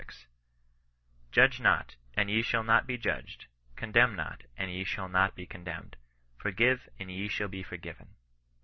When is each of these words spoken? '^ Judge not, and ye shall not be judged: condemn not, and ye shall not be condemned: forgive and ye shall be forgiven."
'^ 0.01 0.25
Judge 1.31 1.59
not, 1.59 1.95
and 2.15 2.27
ye 2.27 2.41
shall 2.41 2.63
not 2.63 2.87
be 2.87 2.97
judged: 2.97 3.45
condemn 3.75 4.15
not, 4.15 4.45
and 4.57 4.71
ye 4.71 4.83
shall 4.83 5.07
not 5.07 5.35
be 5.35 5.45
condemned: 5.45 5.95
forgive 6.37 6.89
and 6.97 7.11
ye 7.11 7.27
shall 7.27 7.47
be 7.49 7.61
forgiven." 7.61 8.15